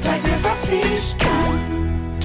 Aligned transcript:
Zeig 0.00 0.22
mir, 0.22 0.42
was 0.42 0.70
ich 0.70 1.16
kann. 1.18 2.18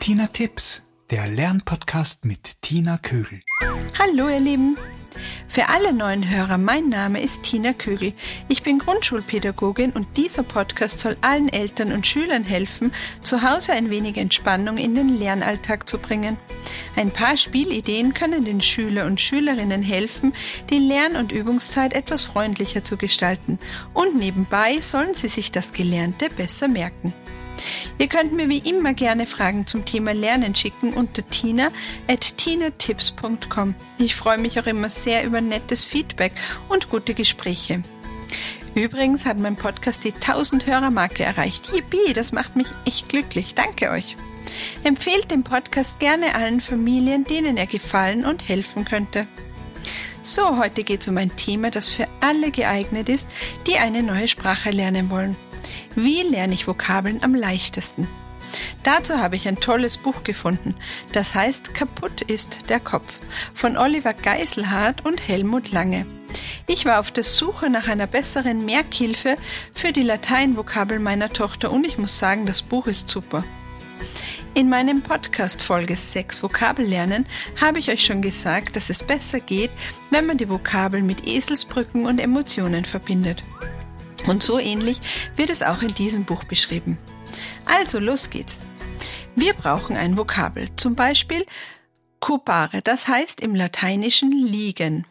Tina 0.00 0.26
Tipps, 0.26 0.82
der 1.10 1.28
Lernpodcast 1.28 2.24
mit 2.24 2.60
Tina 2.62 2.98
Kögel. 2.98 3.42
Hallo, 3.98 4.28
ihr 4.28 4.40
Lieben. 4.40 4.76
Für 5.48 5.68
alle 5.68 5.92
neuen 5.92 6.28
Hörer, 6.28 6.58
mein 6.58 6.88
Name 6.88 7.20
ist 7.20 7.42
Tina 7.42 7.72
Kögel. 7.72 8.12
Ich 8.48 8.62
bin 8.62 8.78
Grundschulpädagogin 8.78 9.90
und 9.90 10.16
dieser 10.16 10.42
Podcast 10.42 11.00
soll 11.00 11.16
allen 11.22 11.48
Eltern 11.48 11.92
und 11.92 12.06
Schülern 12.06 12.44
helfen, 12.44 12.92
zu 13.22 13.42
Hause 13.42 13.72
ein 13.72 13.90
wenig 13.90 14.16
Entspannung 14.16 14.76
in 14.76 14.94
den 14.94 15.18
Lernalltag 15.18 15.88
zu 15.88 15.98
bringen. 15.98 16.36
Ein 16.96 17.10
paar 17.10 17.36
Spielideen 17.36 18.14
können 18.14 18.44
den 18.44 18.60
Schüler 18.60 19.06
und 19.06 19.20
Schülerinnen 19.20 19.82
helfen, 19.82 20.34
die 20.70 20.78
Lern- 20.78 21.16
und 21.16 21.32
Übungszeit 21.32 21.94
etwas 21.94 22.24
freundlicher 22.24 22.84
zu 22.84 22.96
gestalten. 22.96 23.58
Und 23.92 24.16
nebenbei 24.16 24.80
sollen 24.80 25.14
sie 25.14 25.28
sich 25.28 25.50
das 25.50 25.72
Gelernte 25.72 26.28
besser 26.30 26.68
merken. 26.68 27.12
Ihr 27.98 28.08
könnt 28.08 28.32
mir 28.32 28.48
wie 28.48 28.58
immer 28.58 28.94
gerne 28.94 29.26
Fragen 29.26 29.66
zum 29.66 29.84
Thema 29.84 30.12
Lernen 30.12 30.54
schicken 30.54 30.94
unter 30.94 31.28
tina 31.28 31.70
at 32.08 32.36
tinatips.com. 32.36 33.74
Ich 33.98 34.14
freue 34.14 34.38
mich 34.38 34.58
auch 34.58 34.66
immer 34.66 34.88
sehr 34.88 35.24
über 35.24 35.40
nettes 35.40 35.84
Feedback 35.84 36.32
und 36.68 36.90
gute 36.90 37.14
Gespräche. 37.14 37.82
Übrigens 38.74 39.26
hat 39.26 39.38
mein 39.38 39.56
Podcast 39.56 40.04
die 40.04 40.12
1000 40.12 40.66
Hörermarke 40.66 41.24
erreicht. 41.24 41.72
Yippie, 41.72 42.12
das 42.14 42.32
macht 42.32 42.56
mich 42.56 42.68
echt 42.84 43.08
glücklich. 43.08 43.54
Danke 43.54 43.90
euch. 43.90 44.16
Empfehlt 44.84 45.30
den 45.30 45.44
Podcast 45.44 46.00
gerne 46.00 46.34
allen 46.34 46.60
Familien, 46.60 47.24
denen 47.24 47.56
er 47.56 47.66
gefallen 47.66 48.24
und 48.24 48.48
helfen 48.48 48.84
könnte. 48.84 49.26
So, 50.22 50.58
heute 50.58 50.84
geht 50.84 51.00
es 51.00 51.08
um 51.08 51.16
ein 51.16 51.34
Thema, 51.36 51.70
das 51.70 51.88
für 51.88 52.06
alle 52.20 52.50
geeignet 52.50 53.08
ist, 53.08 53.26
die 53.66 53.78
eine 53.78 54.02
neue 54.02 54.28
Sprache 54.28 54.70
lernen 54.70 55.10
wollen. 55.10 55.36
Wie 55.94 56.22
lerne 56.22 56.54
ich 56.54 56.66
Vokabeln 56.66 57.22
am 57.22 57.34
leichtesten? 57.34 58.08
Dazu 58.82 59.18
habe 59.18 59.36
ich 59.36 59.46
ein 59.46 59.60
tolles 59.60 59.98
Buch 59.98 60.22
gefunden. 60.24 60.74
Das 61.12 61.34
heißt 61.34 61.74
Kaputt 61.74 62.22
ist 62.22 62.68
der 62.68 62.80
Kopf 62.80 63.18
von 63.54 63.76
Oliver 63.76 64.14
Geiselhardt 64.14 65.04
und 65.04 65.28
Helmut 65.28 65.70
Lange. 65.70 66.06
Ich 66.66 66.84
war 66.84 67.00
auf 67.00 67.10
der 67.10 67.24
Suche 67.24 67.70
nach 67.70 67.88
einer 67.88 68.06
besseren 68.06 68.64
Merkhilfe 68.64 69.36
für 69.72 69.92
die 69.92 70.02
Lateinvokabel 70.02 70.98
meiner 70.98 71.32
Tochter 71.32 71.72
und 71.72 71.86
ich 71.86 71.98
muss 71.98 72.18
sagen, 72.18 72.46
das 72.46 72.62
Buch 72.62 72.86
ist 72.86 73.08
super. 73.08 73.44
In 74.54 74.68
meinem 74.68 75.02
Podcast 75.02 75.62
Folge 75.62 75.96
6 75.96 76.42
Vokabellernen 76.42 77.26
habe 77.60 77.78
ich 77.78 77.90
euch 77.90 78.04
schon 78.04 78.20
gesagt, 78.20 78.74
dass 78.74 78.90
es 78.90 79.04
besser 79.04 79.38
geht, 79.40 79.70
wenn 80.10 80.26
man 80.26 80.38
die 80.38 80.48
Vokabeln 80.48 81.06
mit 81.06 81.26
Eselsbrücken 81.26 82.06
und 82.06 82.20
Emotionen 82.20 82.84
verbindet. 82.84 83.42
Und 84.26 84.42
so 84.42 84.58
ähnlich 84.58 85.00
wird 85.36 85.50
es 85.50 85.62
auch 85.62 85.82
in 85.82 85.94
diesem 85.94 86.24
Buch 86.24 86.44
beschrieben. 86.44 86.98
Also 87.64 87.98
los 87.98 88.30
geht's. 88.30 88.60
Wir 89.36 89.54
brauchen 89.54 89.96
ein 89.96 90.16
Vokabel, 90.16 90.68
zum 90.76 90.94
Beispiel 90.94 91.46
cupare, 92.20 92.82
das 92.82 93.08
heißt 93.08 93.40
im 93.40 93.54
Lateinischen 93.54 94.32
liegen. 94.32 95.06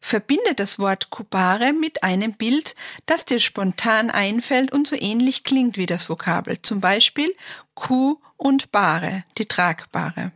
Verbinde 0.00 0.54
das 0.54 0.78
Wort 0.78 1.10
cupare 1.10 1.72
mit 1.72 2.02
einem 2.02 2.34
Bild, 2.34 2.74
das 3.06 3.24
dir 3.24 3.40
spontan 3.40 4.10
einfällt 4.10 4.72
und 4.72 4.86
so 4.86 4.96
ähnlich 4.96 5.44
klingt 5.44 5.76
wie 5.76 5.86
das 5.86 6.08
Vokabel, 6.08 6.62
zum 6.62 6.80
Beispiel 6.80 7.34
Kuh 7.74 8.20
und 8.36 8.70
Bare, 8.70 9.24
die 9.38 9.46
tragbare. 9.46 10.32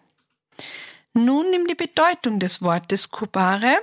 Nun 1.12 1.50
nimm 1.50 1.66
die 1.66 1.74
Bedeutung 1.74 2.38
des 2.38 2.62
Wortes 2.62 3.10
cupare 3.10 3.76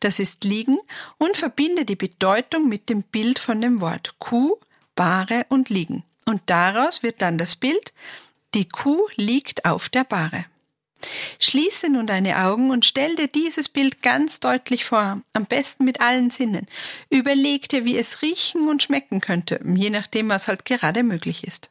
das 0.00 0.18
ist 0.18 0.44
liegen 0.44 0.78
und 1.18 1.36
verbinde 1.36 1.84
die 1.84 1.96
Bedeutung 1.96 2.68
mit 2.68 2.88
dem 2.88 3.02
Bild 3.02 3.38
von 3.38 3.60
dem 3.60 3.80
Wort 3.80 4.14
Kuh, 4.18 4.56
Bahre 4.94 5.46
und 5.48 5.70
liegen. 5.70 6.04
Und 6.26 6.42
daraus 6.46 7.02
wird 7.02 7.22
dann 7.22 7.38
das 7.38 7.56
Bild, 7.56 7.92
die 8.54 8.68
Kuh 8.68 9.06
liegt 9.16 9.64
auf 9.64 9.88
der 9.88 10.04
Bahre. 10.04 10.46
Schließe 11.40 11.88
nun 11.88 12.06
deine 12.06 12.38
Augen 12.38 12.70
und 12.70 12.84
stell 12.84 13.16
dir 13.16 13.26
dieses 13.26 13.68
Bild 13.68 14.02
ganz 14.02 14.40
deutlich 14.40 14.84
vor, 14.84 15.20
am 15.32 15.46
besten 15.46 15.84
mit 15.84 16.00
allen 16.00 16.30
Sinnen. 16.30 16.66
Überleg 17.10 17.68
dir, 17.68 17.84
wie 17.84 17.98
es 17.98 18.22
riechen 18.22 18.68
und 18.68 18.82
schmecken 18.82 19.20
könnte, 19.20 19.60
je 19.64 19.90
nachdem, 19.90 20.28
was 20.28 20.48
halt 20.48 20.64
gerade 20.64 21.02
möglich 21.02 21.44
ist. 21.44 21.70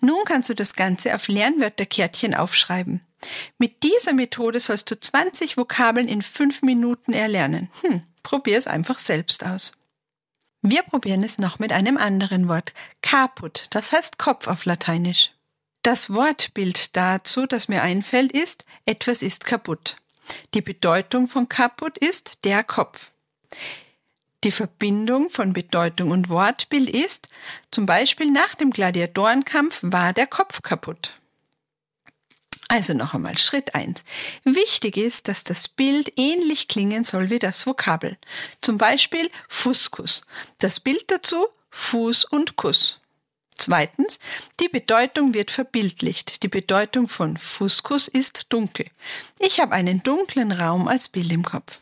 Nun 0.00 0.24
kannst 0.24 0.50
du 0.50 0.54
das 0.54 0.74
Ganze 0.74 1.14
auf 1.14 1.28
Lernwörterkärtchen 1.28 2.34
aufschreiben. 2.34 3.00
Mit 3.58 3.82
dieser 3.82 4.12
Methode 4.12 4.60
sollst 4.60 4.90
du 4.90 4.98
20 4.98 5.56
Vokabeln 5.56 6.08
in 6.08 6.22
5 6.22 6.62
Minuten 6.62 7.12
erlernen. 7.12 7.70
Hm, 7.82 8.02
probier 8.22 8.56
es 8.56 8.66
einfach 8.66 8.98
selbst 8.98 9.44
aus. 9.44 9.72
Wir 10.62 10.82
probieren 10.82 11.22
es 11.22 11.38
noch 11.38 11.58
mit 11.58 11.72
einem 11.72 11.96
anderen 11.96 12.48
Wort. 12.48 12.74
Caput, 13.02 13.66
das 13.70 13.92
heißt 13.92 14.18
Kopf 14.18 14.46
auf 14.46 14.64
Lateinisch. 14.66 15.32
Das 15.82 16.12
Wortbild 16.12 16.94
dazu, 16.96 17.46
das 17.46 17.68
mir 17.68 17.82
einfällt, 17.82 18.32
ist, 18.32 18.66
etwas 18.84 19.22
ist 19.22 19.46
kaputt. 19.46 19.96
Die 20.52 20.60
Bedeutung 20.60 21.26
von 21.26 21.48
kaputt 21.48 21.96
ist 21.96 22.44
der 22.44 22.62
Kopf. 22.62 23.10
Die 24.44 24.50
Verbindung 24.50 25.30
von 25.30 25.52
Bedeutung 25.52 26.10
und 26.10 26.28
Wortbild 26.28 26.88
ist, 26.88 27.28
zum 27.70 27.86
Beispiel 27.86 28.30
nach 28.30 28.54
dem 28.54 28.70
Gladiatorenkampf 28.70 29.80
war 29.82 30.12
der 30.12 30.26
Kopf 30.26 30.62
kaputt. 30.62 31.19
Also 32.70 32.94
noch 32.94 33.14
einmal 33.14 33.36
Schritt 33.36 33.74
eins. 33.74 34.04
Wichtig 34.44 34.96
ist, 34.96 35.26
dass 35.26 35.42
das 35.42 35.66
Bild 35.66 36.12
ähnlich 36.16 36.68
klingen 36.68 37.02
soll 37.02 37.28
wie 37.28 37.40
das 37.40 37.66
Vokabel. 37.66 38.16
Zum 38.60 38.78
Beispiel 38.78 39.28
Fuskus. 39.48 40.22
Das 40.58 40.78
Bild 40.78 41.10
dazu 41.10 41.48
Fuß 41.70 42.26
und 42.26 42.54
Kuss. 42.54 43.00
Zweitens, 43.56 44.20
die 44.60 44.68
Bedeutung 44.68 45.34
wird 45.34 45.50
verbildlicht. 45.50 46.44
Die 46.44 46.48
Bedeutung 46.48 47.08
von 47.08 47.36
Fuskus 47.36 48.06
ist 48.06 48.46
dunkel. 48.50 48.86
Ich 49.40 49.58
habe 49.58 49.74
einen 49.74 50.04
dunklen 50.04 50.52
Raum 50.52 50.86
als 50.86 51.08
Bild 51.08 51.32
im 51.32 51.44
Kopf. 51.44 51.80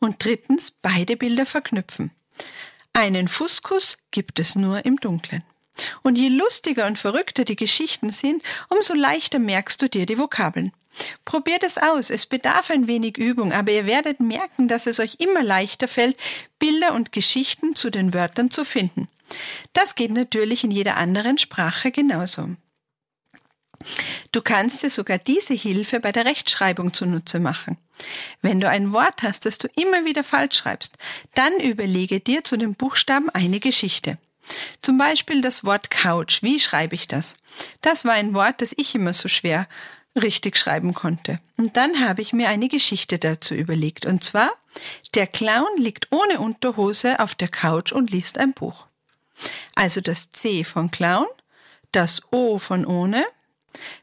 Und 0.00 0.24
drittens, 0.24 0.72
beide 0.72 1.16
Bilder 1.16 1.46
verknüpfen. 1.46 2.10
Einen 2.92 3.28
Fuskus 3.28 3.96
gibt 4.10 4.40
es 4.40 4.56
nur 4.56 4.84
im 4.86 4.96
Dunklen. 4.96 5.44
Und 6.02 6.16
je 6.16 6.28
lustiger 6.28 6.86
und 6.86 6.98
verrückter 6.98 7.44
die 7.44 7.56
Geschichten 7.56 8.10
sind, 8.10 8.42
umso 8.68 8.94
leichter 8.94 9.38
merkst 9.38 9.80
du 9.82 9.88
dir 9.88 10.06
die 10.06 10.18
Vokabeln. 10.18 10.72
Probiert 11.24 11.62
es 11.62 11.76
aus, 11.76 12.10
es 12.10 12.26
bedarf 12.26 12.70
ein 12.70 12.88
wenig 12.88 13.18
Übung, 13.18 13.52
aber 13.52 13.72
ihr 13.72 13.86
werdet 13.86 14.20
merken, 14.20 14.68
dass 14.68 14.86
es 14.86 14.98
euch 14.98 15.16
immer 15.18 15.42
leichter 15.42 15.88
fällt, 15.88 16.16
Bilder 16.58 16.94
und 16.94 17.12
Geschichten 17.12 17.76
zu 17.76 17.90
den 17.90 18.14
Wörtern 18.14 18.50
zu 18.50 18.64
finden. 18.64 19.08
Das 19.72 19.94
geht 19.94 20.10
natürlich 20.10 20.64
in 20.64 20.70
jeder 20.70 20.96
anderen 20.96 21.36
Sprache 21.36 21.90
genauso. 21.90 22.48
Du 24.32 24.42
kannst 24.42 24.82
dir 24.82 24.90
sogar 24.90 25.18
diese 25.18 25.54
Hilfe 25.54 26.00
bei 26.00 26.12
der 26.12 26.24
Rechtschreibung 26.24 26.92
zunutze 26.92 27.40
machen. 27.40 27.76
Wenn 28.42 28.60
du 28.60 28.68
ein 28.68 28.92
Wort 28.92 29.22
hast, 29.22 29.46
das 29.46 29.58
du 29.58 29.68
immer 29.76 30.04
wieder 30.04 30.24
falsch 30.24 30.58
schreibst, 30.58 30.96
dann 31.34 31.60
überlege 31.60 32.20
dir 32.20 32.42
zu 32.42 32.56
dem 32.56 32.74
Buchstaben 32.74 33.30
eine 33.30 33.60
Geschichte. 33.60 34.18
Zum 34.80 34.98
Beispiel 34.98 35.42
das 35.42 35.64
Wort 35.64 35.90
Couch. 35.90 36.42
Wie 36.42 36.60
schreibe 36.60 36.94
ich 36.94 37.08
das? 37.08 37.36
Das 37.82 38.04
war 38.04 38.12
ein 38.12 38.34
Wort, 38.34 38.62
das 38.62 38.74
ich 38.76 38.94
immer 38.94 39.12
so 39.12 39.28
schwer 39.28 39.68
richtig 40.14 40.56
schreiben 40.56 40.94
konnte. 40.94 41.40
Und 41.56 41.76
dann 41.76 42.06
habe 42.06 42.22
ich 42.22 42.32
mir 42.32 42.48
eine 42.48 42.68
Geschichte 42.68 43.18
dazu 43.18 43.54
überlegt. 43.54 44.06
Und 44.06 44.24
zwar, 44.24 44.52
der 45.14 45.26
Clown 45.26 45.76
liegt 45.76 46.08
ohne 46.10 46.40
Unterhose 46.40 47.20
auf 47.20 47.34
der 47.34 47.48
Couch 47.48 47.92
und 47.92 48.10
liest 48.10 48.38
ein 48.38 48.52
Buch. 48.52 48.86
Also 49.74 50.00
das 50.00 50.32
C 50.32 50.64
von 50.64 50.90
Clown, 50.90 51.26
das 51.92 52.32
O 52.32 52.58
von 52.58 52.86
ohne, 52.86 53.26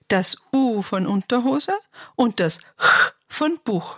das 0.08 0.38
U 0.52 0.82
von 0.82 1.08
Unterhose 1.08 1.74
und 2.16 2.40
das 2.40 2.60
Ch 2.60 3.14
von 3.28 3.58
Buch. 3.64 3.98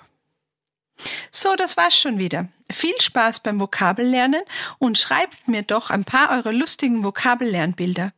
So, 1.38 1.54
das 1.58 1.76
war's 1.76 2.00
schon 2.00 2.18
wieder. 2.18 2.48
Viel 2.72 2.94
Spaß 2.98 3.42
beim 3.42 3.60
Vokabellernen 3.60 4.42
und 4.80 4.98
schreibt 4.98 5.50
mir 5.50 5.64
doch 5.64 5.90
ein 5.90 6.06
paar 6.06 6.32
eurer 6.32 6.54
lustigen 6.54 7.04
Vokabellernbilder. 7.04 8.14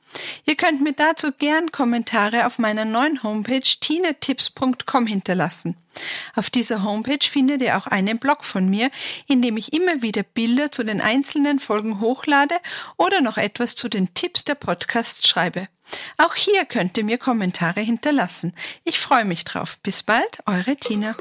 Ihr 0.46 0.56
könnt 0.56 0.82
mir 0.82 0.94
dazu 0.94 1.32
gern 1.32 1.72
Kommentare 1.72 2.46
auf 2.46 2.60
meiner 2.60 2.86
neuen 2.86 3.24
Homepage 3.24 3.60
tinetips.com 3.62 5.08
hinterlassen. 5.08 5.78
Auf 6.36 6.52
dieser 6.52 6.84
Homepage 6.84 7.28
findet 7.28 7.64
ihr 7.64 7.76
auch 7.76 7.88
einen 7.88 8.20
Blog 8.20 8.46
von 8.46 8.70
mir, 8.70 8.92
in 9.26 9.42
dem 9.42 9.58
ich 9.58 9.74
immer 9.74 10.04
wieder 10.04 10.22
Bilder 10.22 10.72
zu 10.72 10.84
den 10.84 11.02
einzelnen 11.02 11.58
Folgen 11.58 12.00
hochlade 12.00 12.56
oder 12.98 13.22
noch 13.22 13.38
etwas 13.38 13.74
zu 13.74 13.90
den 13.90 14.14
Tipps 14.14 14.46
der 14.46 14.56
Podcasts 14.56 15.28
schreibe. 15.28 15.70
Auch 16.20 16.36
hier 16.36 16.66
könnt 16.66 16.96
ihr 17.00 17.04
mir 17.04 17.18
Kommentare 17.18 17.82
hinterlassen. 17.82 18.54
Ich 18.84 19.00
freue 19.00 19.26
mich 19.26 19.44
drauf. 19.44 19.80
Bis 19.82 20.04
bald, 20.04 20.38
eure 20.46 20.76
Tina. 20.76 21.14